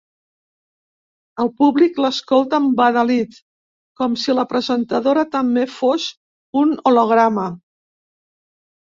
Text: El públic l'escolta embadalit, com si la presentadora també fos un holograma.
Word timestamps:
El 1.43 1.49
públic 1.59 1.99
l'escolta 2.05 2.59
embadalit, 2.67 3.37
com 4.01 4.15
si 4.21 4.35
la 4.37 4.47
presentadora 4.55 5.27
també 5.37 5.67
fos 5.75 6.09
un 6.63 6.73
holograma. 6.93 7.45